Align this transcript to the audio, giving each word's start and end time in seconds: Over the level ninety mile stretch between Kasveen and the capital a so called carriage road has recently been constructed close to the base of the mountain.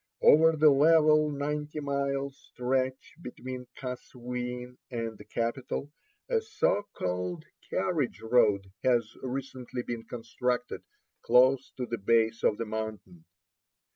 Over 0.23 0.53
the 0.53 0.71
level 0.71 1.29
ninety 1.29 1.79
mile 1.79 2.31
stretch 2.31 3.13
between 3.21 3.67
Kasveen 3.75 4.79
and 4.89 5.15
the 5.15 5.23
capital 5.25 5.91
a 6.27 6.41
so 6.41 6.87
called 6.95 7.45
carriage 7.69 8.19
road 8.19 8.71
has 8.83 9.13
recently 9.21 9.83
been 9.83 10.01
constructed 10.05 10.81
close 11.21 11.69
to 11.77 11.85
the 11.85 11.99
base 11.99 12.41
of 12.43 12.57
the 12.57 12.65
mountain. 12.65 13.25